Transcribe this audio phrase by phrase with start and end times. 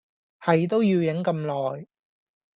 [0.41, 1.85] 係都要影咁耐